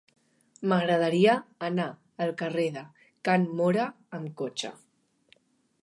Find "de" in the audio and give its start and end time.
2.79-2.83